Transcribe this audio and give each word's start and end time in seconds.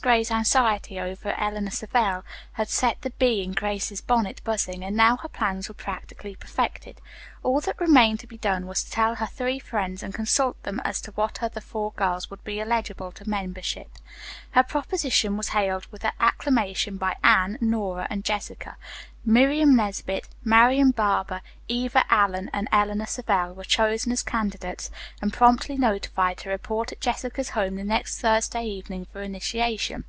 Gray's 0.00 0.30
anxiety 0.30 0.98
over 0.98 1.34
Eleanor 1.36 1.68
Savell 1.70 2.24
had 2.54 2.70
set 2.70 3.02
the 3.02 3.10
bee 3.10 3.42
in 3.42 3.52
Grace's 3.52 4.00
bonnet 4.00 4.40
buzzing, 4.42 4.82
and 4.82 4.96
now 4.96 5.18
her 5.18 5.28
plans 5.28 5.68
were 5.68 5.74
practically 5.74 6.34
perfected. 6.34 6.98
All 7.42 7.60
that 7.60 7.78
remained 7.80 8.18
to 8.20 8.26
be 8.26 8.38
done 8.38 8.66
was 8.66 8.84
to 8.84 8.90
tell 8.90 9.16
her 9.16 9.26
three 9.26 9.58
friends, 9.58 10.02
and 10.02 10.14
consult 10.14 10.62
them 10.62 10.80
as 10.82 11.00
to 11.02 11.10
what 11.10 11.42
other 11.42 11.60
four 11.60 11.92
girls 11.92 12.30
would 12.30 12.42
be 12.42 12.58
eligible 12.60 13.12
to 13.12 13.28
membership. 13.28 13.90
Her 14.52 14.62
proposition 14.62 15.36
was 15.36 15.48
hailed 15.48 15.86
with 15.92 16.06
acclamation 16.18 16.96
by 16.96 17.16
Anne, 17.22 17.58
Nora 17.60 18.06
and 18.08 18.24
Jessica. 18.24 18.76
Miriam 19.24 19.76
Nesbit, 19.76 20.28
Marian 20.44 20.90
Barber, 20.90 21.42
Eva 21.68 22.04
Allen 22.10 22.50
and 22.52 22.68
Eleanor 22.72 23.06
Savell 23.06 23.54
were 23.54 23.62
chosen 23.62 24.10
as 24.10 24.22
candidates 24.22 24.90
and 25.20 25.32
promptly 25.32 25.76
notified 25.76 26.38
to 26.38 26.48
report 26.50 26.90
at 26.90 27.00
Jessica's 27.00 27.50
home 27.50 27.76
the 27.76 27.84
next 27.84 28.18
Thursday 28.20 28.64
evening 28.64 29.06
for 29.12 29.22
initiation. 29.22 30.04